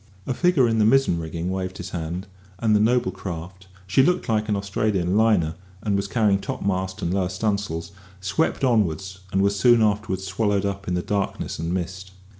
[0.25, 2.25] A figure in the mizzen rigging waved his hand,
[2.57, 7.13] and the noble craft (she looked like an Australian liner, and was carrying topmast and
[7.13, 12.13] lower stunsails) swept onward, and was soon afterwards swallowed up in the darkness and mist.